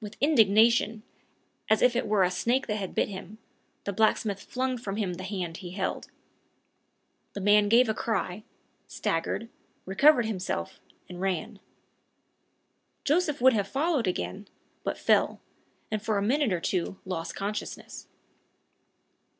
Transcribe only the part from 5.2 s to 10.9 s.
hand he held. The man gave a cry, staggered, recovered himself,